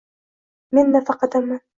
Men 0.79 0.89
nafaqadaman. 0.95 1.61